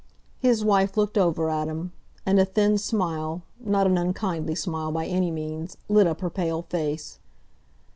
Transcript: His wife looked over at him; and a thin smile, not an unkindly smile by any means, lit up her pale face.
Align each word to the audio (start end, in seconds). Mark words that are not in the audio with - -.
His 0.39 0.65
wife 0.65 0.97
looked 0.97 1.15
over 1.15 1.51
at 1.51 1.67
him; 1.67 1.91
and 2.25 2.39
a 2.39 2.45
thin 2.45 2.79
smile, 2.79 3.43
not 3.59 3.85
an 3.85 3.99
unkindly 3.99 4.55
smile 4.55 4.91
by 4.91 5.05
any 5.05 5.29
means, 5.29 5.77
lit 5.89 6.07
up 6.07 6.21
her 6.21 6.29
pale 6.31 6.63
face. 6.63 7.19